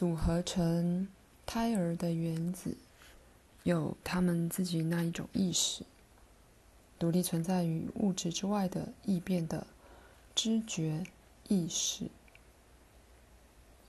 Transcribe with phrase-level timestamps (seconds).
[0.00, 1.06] 组合成
[1.44, 2.74] 胎儿的原子，
[3.64, 5.84] 有他们自己那一种意识，
[6.98, 9.66] 独立存在于物质之外的异变的
[10.34, 11.04] 知觉
[11.48, 12.06] 意识，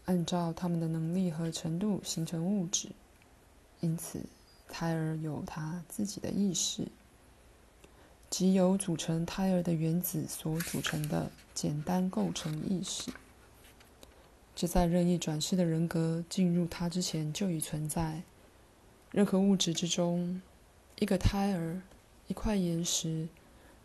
[0.04, 2.90] 按照他们的能力和程度形成物质，
[3.80, 4.22] 因此
[4.68, 6.90] 胎儿有他自己的意识，
[8.30, 13.14] 即由组成胎儿的原子所组成的简单构成意识。
[14.62, 18.22] 这在任意转世的人格进入他之前就已存在。
[19.10, 20.40] 任何物质之中，
[21.00, 21.82] 一个胎儿、
[22.28, 23.28] 一块岩石、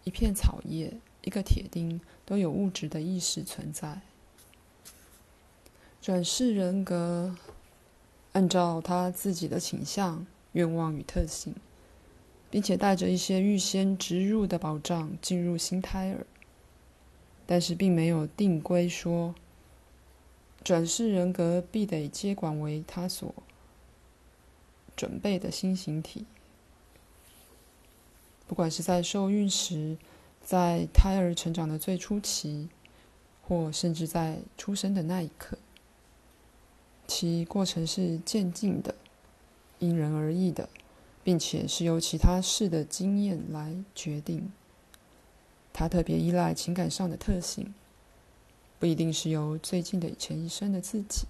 [0.04, 4.02] 一片草叶、一个铁钉，都有物质的意识存在。
[6.02, 7.34] 转世人格
[8.32, 11.54] 按照他自己的倾向、愿望与特性，
[12.50, 16.26] 并且带着一些预先植入的保障进入新胎儿，
[17.46, 19.34] 但是并没有定规说。
[20.66, 23.32] 转世人格必得接管为他所
[24.96, 26.26] 准备的新形体，
[28.48, 29.96] 不管是在受孕时，
[30.42, 32.68] 在胎儿成长的最初期，
[33.46, 35.56] 或甚至在出生的那一刻，
[37.06, 38.96] 其过程是渐进的、
[39.78, 40.68] 因人而异的，
[41.22, 44.50] 并且是由其他世的经验来决定。
[45.72, 47.72] 它特别依赖情感上的特性。
[48.78, 51.26] 不一定是由最近的前一生的自己，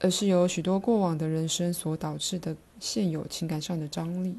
[0.00, 4.38] 而是由许多过往的人生所导致的现有情感上的张力。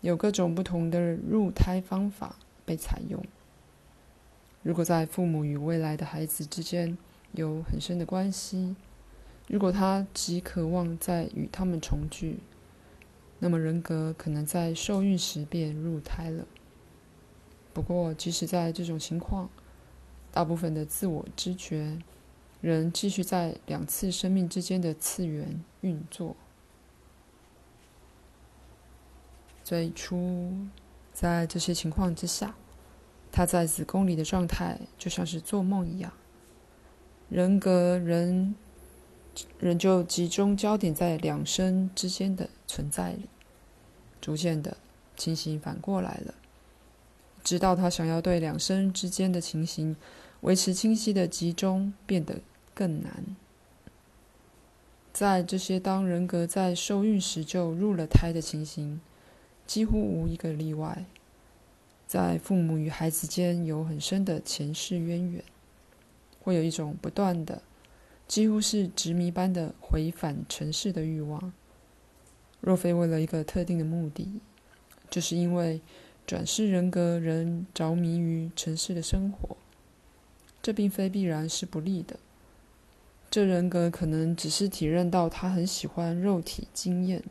[0.00, 3.24] 有各种不同的入胎方法被采用。
[4.62, 6.98] 如果在父母与未来的孩子之间
[7.32, 8.74] 有很深的关系，
[9.46, 12.40] 如果他极渴望再与他们重聚，
[13.38, 16.44] 那么人格可能在受孕时便入胎了。
[17.72, 19.48] 不过，即使在这种情况，
[20.36, 21.96] 大部分的自我知觉
[22.60, 26.36] 仍继续在两次生命之间的次元运作。
[29.64, 30.52] 最初，
[31.14, 32.54] 在这些情况之下，
[33.32, 36.12] 他在子宫里的状态就像是做梦一样，
[37.30, 38.54] 人格仍
[39.58, 43.22] 仍旧集中焦点在两生之间的存在里。
[44.20, 44.76] 逐渐的，
[45.16, 46.34] 情形反过来了，
[47.42, 49.96] 直到他想要对两生之间的情形。
[50.46, 52.40] 维持清晰的集中变得
[52.72, 53.24] 更难。
[55.12, 59.00] 在这些当人格在受孕时就入了胎的情形，
[59.66, 61.04] 几乎无一个例外。
[62.06, 65.42] 在父母与孩子间有很深的前世渊源，
[66.40, 67.60] 会有一种不断的、
[68.28, 71.52] 几乎是执迷般的回返尘世的欲望。
[72.60, 74.40] 若非为了一个特定的目的，
[75.10, 75.80] 就是因为
[76.24, 79.56] 转世人格仍着迷于尘世的生活。
[80.66, 82.18] 这并非必然是不利的。
[83.30, 87.22] 这人格可能只是体认到他很喜欢肉体经验。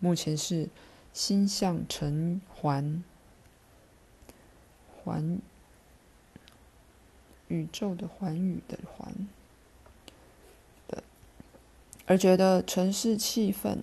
[0.00, 0.68] 目前是
[1.12, 3.04] 心向成环，
[5.04, 5.38] 环
[7.46, 9.14] 宇宙的环宇的环
[10.88, 11.04] 的，
[12.06, 13.78] 而觉得尘世气氛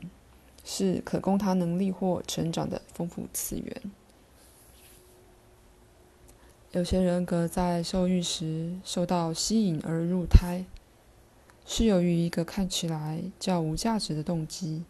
[0.65, 3.81] 是可供他能力或成长的丰富次元。
[6.71, 10.65] 有些人格在受孕时受到吸引而入胎，
[11.65, 14.83] 是由于一个看起来较无价值的动机，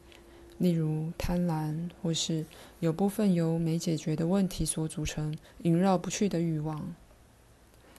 [0.57, 2.45] 例如贪婪，或是
[2.81, 6.93] 有部分由没解决的问题所组成、萦绕不去的欲望。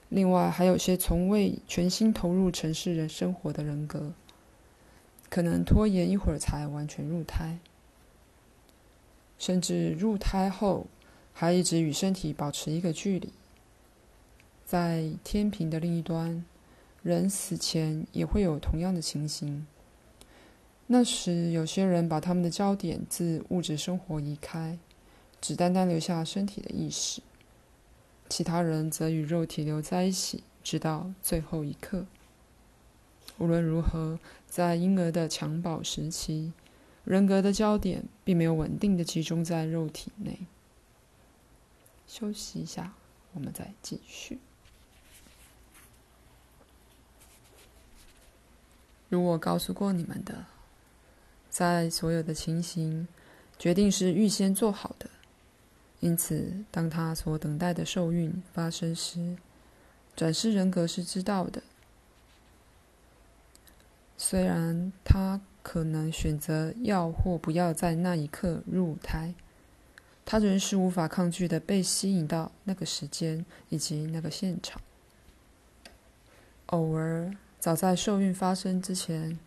[0.09, 4.13] 另外，还有些从未全心投入城市人生活的人格，
[5.27, 7.57] 可能拖延一会儿才完全入胎，
[9.39, 10.85] 甚至入胎后
[11.33, 13.33] 还一直与身体保持一个距离。
[14.71, 16.45] 在天平的另一端，
[17.03, 19.67] 人死前也会有同样的情形。
[20.87, 24.79] 那时，有些人把他们的焦点自物质生活移开，
[25.41, 27.19] 只单单留下身体的意识；
[28.29, 32.05] 其他人则与肉体留在一起，直到最后一刻。
[33.39, 36.53] 无论如何，在婴儿的襁褓时期，
[37.03, 40.39] 人格的焦点并没有稳定的集中在肉体内。
[42.07, 42.93] 休息一下，
[43.33, 44.39] 我们再继续。
[49.11, 50.45] 如我告诉过你们的，
[51.49, 53.05] 在所有的情形，
[53.59, 55.09] 决定是预先做好的。
[55.99, 59.35] 因此，当他所等待的受孕发生时，
[60.15, 61.61] 转世人格是知道的。
[64.17, 69.35] 虽然他可能选择要或不要在那一刻入胎，
[70.23, 74.81] 他仍是无法抗拒的被吸引到那个时间以及那个现场。
[76.67, 77.35] 偶尔。
[77.61, 79.37] 早在受孕发生之前，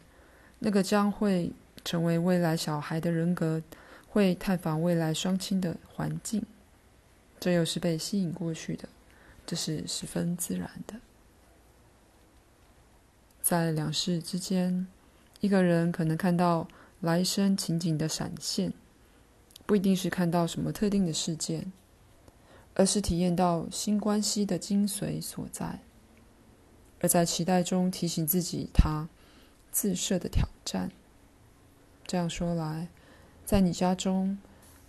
[0.61, 1.51] 那个将会
[1.85, 3.61] 成为未来小孩的人格
[4.09, 6.41] 会探访未来双亲的环境，
[7.41, 8.89] 这又是被吸引过去的，
[9.45, 10.95] 这是十分自然的。
[13.43, 14.87] 在两世之间，
[15.41, 16.69] 一个人可能看到
[17.01, 18.73] 来生情景的闪现，
[19.67, 21.73] 不一定是看到什么特定的事件，
[22.75, 25.81] 而是体验到新关系的精髓所在，
[27.05, 29.11] 而在期待中提醒自己他
[29.71, 30.91] 自设的挑战。
[32.07, 32.89] 这样说来，
[33.45, 34.39] 在你家中，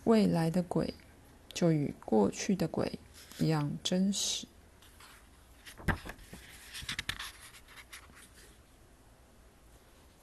[0.06, 0.94] 未来的鬼
[1.51, 3.00] 就与过去的鬼
[3.38, 4.47] 一样真实。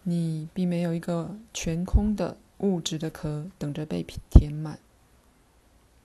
[0.03, 4.79] 你并没有一个全空的物质的壳等着被填满，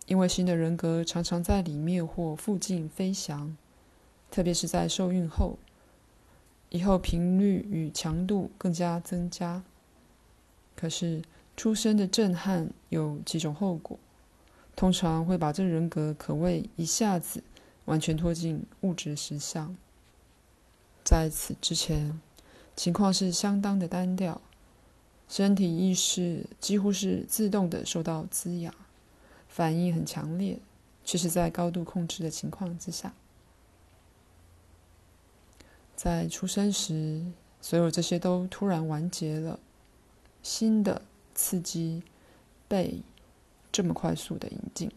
[0.05, 3.55] 因为新的人格常常在里面或附近飞翔，
[4.29, 5.57] 特别是在受孕后，
[6.69, 9.63] 以后频率与强度更加增加。
[10.75, 11.21] 可是
[11.55, 13.97] 出生的震撼有几种后果，
[14.75, 17.43] 通常会把这人格可谓一下子
[17.85, 19.75] 完全拖进物质实相。
[21.03, 22.19] 在此之前，
[22.75, 24.39] 情况是相当的单调，
[25.27, 28.73] 身体意识几乎是自动的受到滋养，
[29.47, 30.59] 反应很强烈，
[31.03, 33.13] 却是在高度控制的情况之下。
[35.97, 37.25] 在出生时，
[37.59, 39.59] 所有这些都突然完结了，
[40.43, 41.01] 新的
[41.33, 42.03] 刺激
[42.67, 43.01] 被
[43.71, 44.91] 这么快速的引进，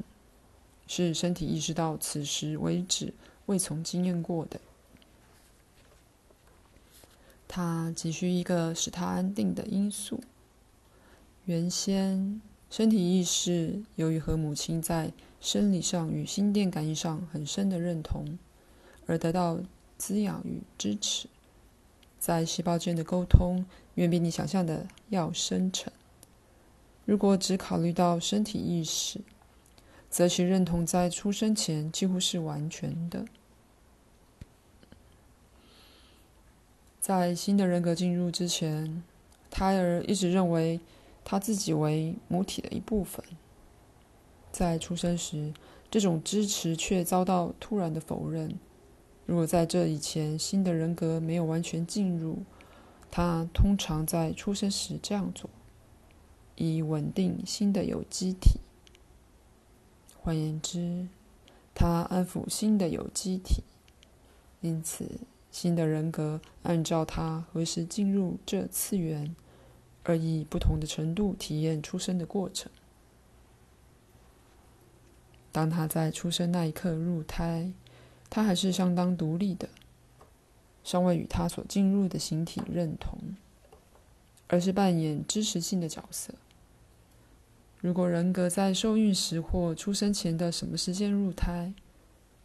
[0.87, 3.14] 是身体意识到此时为止
[3.47, 4.61] 未曾经验过的。
[7.49, 10.20] 他急需一个使他安定的因素。
[11.46, 15.11] 原先身体意识由于和母亲在
[15.41, 18.38] 生理上与心电感应上很深的认同，
[19.06, 19.58] 而得到
[20.00, 21.29] 滋养与支持，
[22.19, 23.67] 在细胞间的沟通
[23.97, 25.93] 远比你想象的要深沉。
[27.05, 29.20] 如果只考虑到身体意识，
[30.08, 33.26] 则其认同在出生前几乎是完全的。
[36.99, 39.03] 在新的人格进入之前，
[39.50, 40.81] 胎儿一直认为
[41.23, 43.23] 他自己为母体的一部分。
[44.50, 45.53] 在出生时，
[45.91, 48.58] 这种支持却遭到突然的否认。
[49.31, 52.43] 如果在这以前新的人格没有完全进入，
[53.12, 55.49] 他通常在出生时这样做，
[56.56, 58.59] 以稳定新的有机体。
[60.21, 61.06] 换言之，
[61.73, 63.62] 他安抚新的有机体，
[64.62, 65.21] 因此。
[65.53, 69.37] 新的人格按照他何时进入这次元，
[70.03, 72.69] 而以不同的程度体验出生的过程。
[75.53, 77.73] 当他在出生那一刻入胎，
[78.31, 79.69] 他还是相当独立的，
[80.85, 83.19] 尚未与他所进入的形体认同，
[84.47, 86.32] 而是扮演支持性的角色。
[87.81, 91.73] 如果人格在受孕时或出生前的什么时间入胎，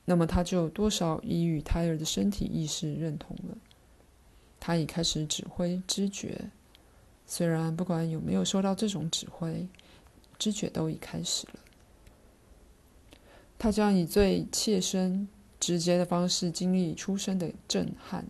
[0.06, 3.58] 那么他就多少已与胎儿的身体意识认同了，
[4.60, 6.50] 他已开始指挥知觉，
[7.28, 9.68] 虽然不管有没有收到这种指挥，
[10.40, 11.60] 知觉都已开始了。
[13.58, 15.28] 他将以最切身、
[15.66, 18.28] 直接的方式经历出生的震撼。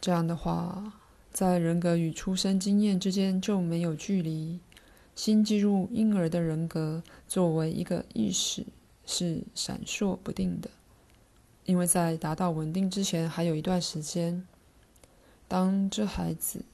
[0.00, 0.94] 这样的话，
[1.30, 4.58] 在人格与出生经验之间就没有距离。
[5.14, 8.64] 新进入婴儿的人格作为一个意识
[9.04, 10.70] 是闪烁不定的，
[11.66, 14.42] 因为在达到稳定之前还有一段时间。
[15.46, 16.64] 当这孩子，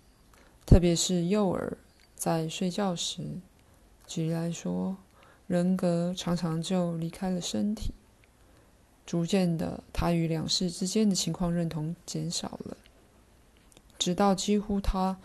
[0.65, 1.77] 特别是幼儿，
[2.15, 3.25] 在睡觉时，
[4.07, 4.97] 举例来说，
[5.47, 7.93] 人格常常就离开了身体，
[9.05, 12.77] 逐渐的，他与两世之间的情况认同减少了，
[13.99, 15.19] 直到几乎他。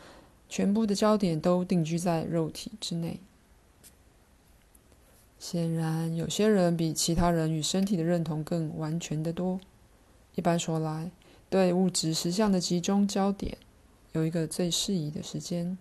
[0.54, 3.22] 全部的焦点都定居在肉体之内。
[5.40, 9.62] 显然，有些人比其他人与身体的认同更完全的多。
[10.36, 11.10] 一般说来，
[11.50, 13.58] 对物质实相的集中焦点
[14.12, 15.78] 有一个最适宜的时间，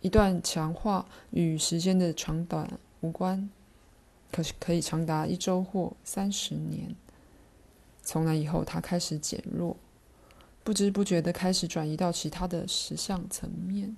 [0.00, 3.50] 一段强化与时间的长短无关，
[4.30, 6.94] 可是可以长达一周或三十年。
[8.02, 9.76] 从那以后，它开始减弱。
[10.64, 13.96] 不知不觉地开始转移到其他的实相层面。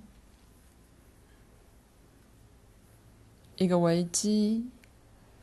[3.57, 4.65] 一个危机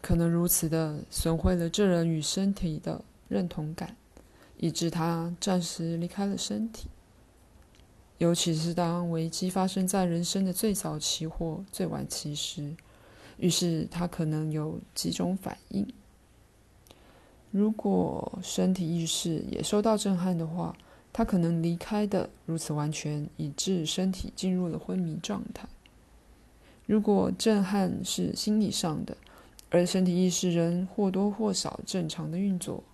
[0.00, 3.94] 可能如此的损毁了这人与身体的认同感，
[4.56, 6.88] 以致他暂时离开了身体。
[8.16, 12.74] 尤其是当危机发生在人生的最早期或最晚期时，
[13.38, 15.86] 于是他可能有几种反应。
[17.50, 20.76] 如果身体意识也受到震撼的话，
[21.12, 25.66] 他可能离开的如此完全，以致身体进入了昏迷状态。
[26.86, 29.16] 如果震撼是心理上的，
[29.70, 32.84] 而身体意识仍或多或少正常的运作，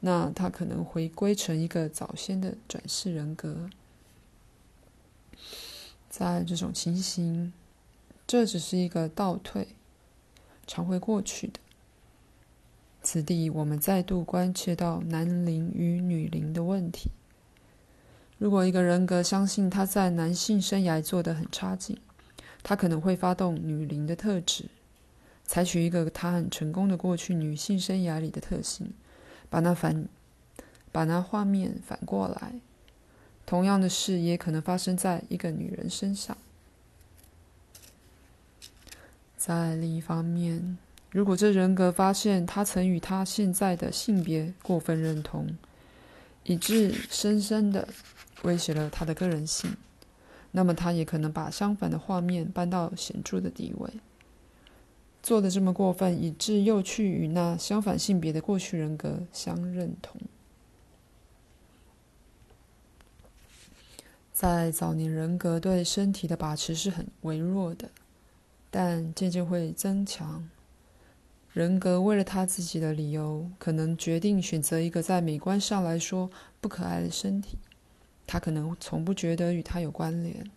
[0.00, 3.70] 那他可能回归成一个早先的转世人格。
[6.08, 7.52] 在这种情形，
[8.26, 9.68] 这只是一个倒退，
[10.66, 11.60] 常会过去的。
[13.02, 17.10] 此地，我们再度关切到男灵与女灵的问题。
[18.38, 21.98] 如果一个人格相信他在男性生涯做得很差劲，
[22.62, 24.64] 他可能会发动女灵的特质，
[25.44, 28.92] 采取一个他很成功的过去女性生涯里的特性，
[29.50, 30.08] 把那反，
[30.90, 32.54] 把那画面反过来。
[33.46, 36.36] 同样的事也可能发生在一个女人身上。
[39.46, 40.78] 在另一方面，
[41.10, 45.46] 如果这人格发现他曾与他现在的性别过分认同，
[46.44, 47.86] 以致深深的
[48.44, 49.76] 威胁了他的个人性，
[50.50, 53.90] 那么他也可能把相反的画面搬到显著的地位，
[55.22, 60.18] 做的这么过分，以致又去与那相反性别的过去人格相认同。
[64.32, 67.90] 在早年，人格对身体的把持是很微弱的，
[68.76, 70.50] 但渐渐会增强。
[71.52, 76.28] 人格为了他自己的理由，可能决定选择一个在美观上来说
[76.60, 77.56] 不可爱的身体。
[78.26, 80.50] 他可能从不觉得与他有关联，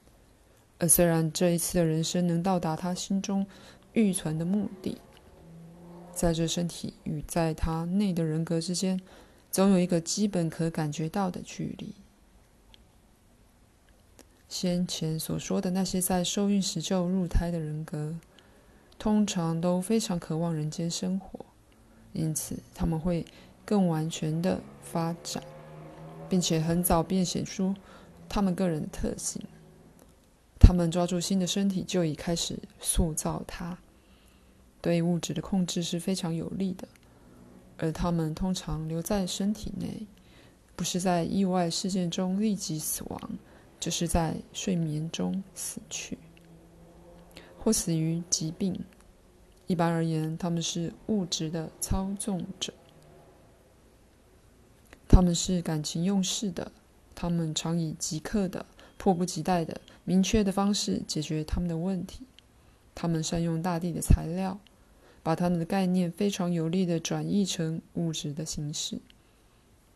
[0.79, 3.45] 而虽然这一次的人生能到达他心中
[3.93, 4.97] 预存的目的，
[6.12, 9.00] 在这身体与在他内的人格之间，
[9.51, 11.93] 总有一个基本可感觉到的距离。
[14.50, 18.16] 先前所说的那些在受孕时就入胎的人格，
[18.98, 21.46] 通常都非常渴望人间生活，
[22.13, 23.25] 因此他们会
[23.66, 25.44] 更完全的发展，
[26.30, 27.75] 并且很早便显出
[28.30, 29.42] 他们个人的特性。
[30.60, 33.77] 他们抓住新的身体，就已开始塑造它，
[34.82, 36.88] 对物质的控制是非常有利的。
[37.77, 40.08] 而他们通常留在身体内，
[40.75, 43.32] 不是在意外事件中立即死亡。
[43.88, 46.17] 就是在睡眠中死去，
[47.58, 48.77] 或死于疾病。
[49.65, 52.74] 一般而言，他们是物质的操纵者，
[55.08, 56.70] 他们是感情用事的，
[57.15, 58.65] 他们常以即刻的、
[58.98, 62.24] 迫不及待的、明确的方式解决他们的问题。
[62.94, 64.60] 他们善用大地的材料，
[65.24, 69.00] 把他们的概念非常有力的转译成物质的形式。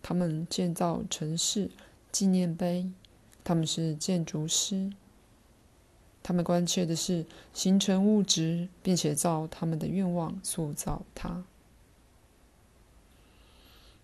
[0.02, 1.70] 他们建造城市、
[2.10, 2.90] 纪念碑。
[3.44, 4.92] 他们是建筑师，
[6.22, 11.44] 他们关切的是形成物质，并且照他们的愿望塑造它。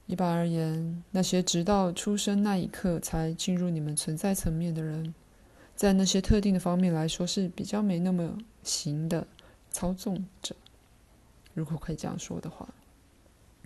[0.05, 5.13] 一般而言，那些直到出生那一刻才进入你们存在层面的人，
[5.75, 9.27] 在那些特定的方面来说是比较没那么行的
[9.69, 10.55] 操纵者，
[11.53, 12.69] 如果可以这样说的话，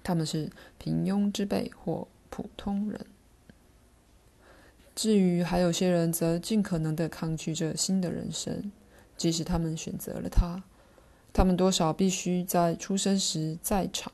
[0.04, 0.50] 他们是
[0.80, 3.06] 平庸之辈或普通人。
[4.94, 8.72] 至于还有些人，则尽可能的抗拒这新的人生，
[9.16, 10.64] 即使他们选择了他，
[11.32, 14.12] 他们多少必须在出生时在场，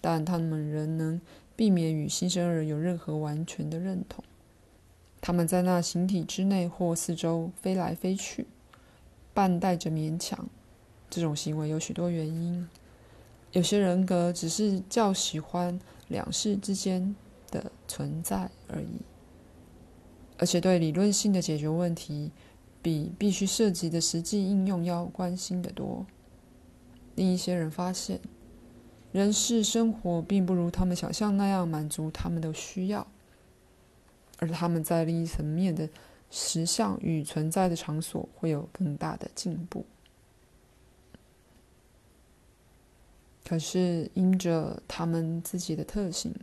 [0.00, 1.20] 但他们仍能
[1.54, 4.24] 避免与新生儿有任何完全的认同。
[5.20, 8.46] 他们在那形体之内或四周飞来飞去，
[9.32, 10.48] 半带着勉强。
[11.08, 12.68] 这种行为有许多原因，
[13.52, 15.78] 有些人格只是较喜欢
[16.08, 17.14] 两世之间
[17.52, 19.00] 的存在而已。
[20.42, 22.32] 而且对理论性的解决问题，
[22.82, 26.04] 比必须涉及的实际应用要关心得多。
[27.14, 28.18] 另一些人发现，
[29.12, 33.06] 人世生活并不如他们想象那样满足他们的需要，
[34.40, 35.88] 而他们在另一层面的
[36.28, 39.86] 实相与存在的场所会有更大的进步。
[43.44, 46.34] 可是因着他们自己的特性。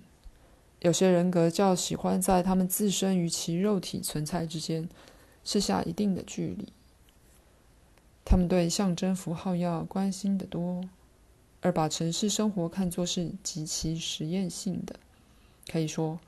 [0.81, 4.87] 有些人格较喜欢在他们自身与其肉体存在之间
[5.43, 6.71] 设下一定的距离，
[8.23, 10.81] 他们对象征符号要关心的多，
[11.61, 14.97] 而把城市生活看作是极其实验性的，
[15.69, 16.19] 可以说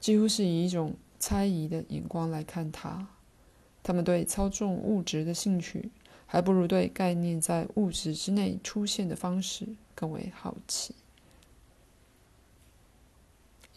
[0.00, 3.08] 几乎是以一种猜疑的眼光来看它。
[3.82, 5.90] 他们对操纵物质的兴趣，
[6.26, 10.94] 还不如对概念在物质之内出现的方式更为好奇。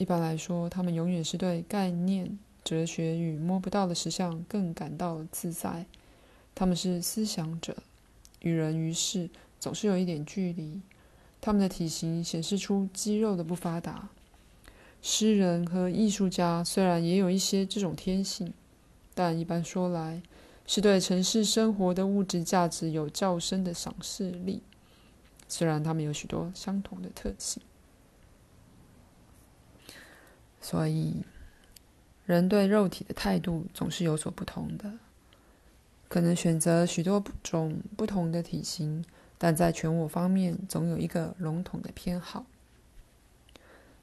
[0.01, 5.85] 一般来说，他们永远是对概念、哲学与摸不到的实相更感到自在。
[6.55, 7.77] 他们是思想者，
[8.39, 9.29] 与人与事
[9.59, 10.81] 总是有一点距离。
[11.39, 14.09] 他们的体型显示出肌肉的不发达。
[15.03, 18.51] 诗人和艺术家虽然也有一些这种天性，
[19.13, 20.23] 但一般说来，
[20.65, 24.63] 是对城市生活的物质价值有较深的赏识力。
[25.47, 27.61] 虽然他们有许多相同的特性，
[30.61, 31.25] 所以
[32.25, 34.93] 人对肉体的态度总是有所不同的。
[36.07, 39.03] 可能选择许多种不同的体型，
[39.37, 42.45] 但在全我方面总有一个笼统的偏好，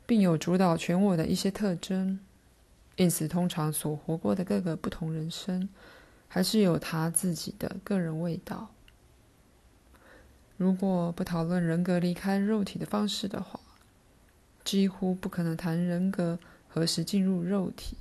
[0.07, 2.19] 并有主导全我的一些特征。
[2.97, 5.69] 因此，通常所活过的各个不同人生，
[6.27, 8.71] 还是有他自己的个人味道。
[10.57, 13.58] 如果不讨论人格离开肉体的方式的话，
[14.69, 17.97] 几乎不可能谈人格何时进入肉体。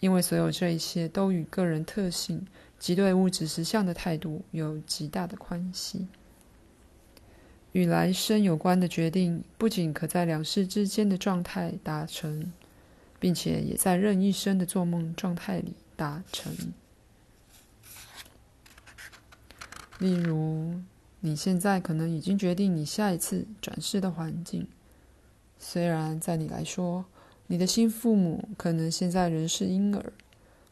[0.00, 2.44] 因为所有这一切都与个人特性
[2.76, 6.08] 及对物质实相的态度有极大的关系。
[7.70, 12.52] 与来生有关的决定，不仅可在两世之间的状态达成，
[13.20, 16.52] 并且也在任一生的做梦状态里达成。
[20.00, 20.80] 例如，
[21.20, 24.66] 你现在可能已经决定你下一次转世的环境，
[25.64, 27.04] 虽然在你来说，
[27.46, 30.12] 你的新父母可能现在仍是婴儿，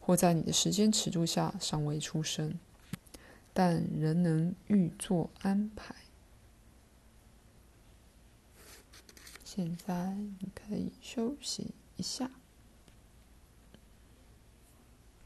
[0.01, 2.59] 或在你的时间尺度下尚未出生，
[3.53, 5.95] 但仍能预作安排。
[9.45, 12.29] 现在你可以休息一下。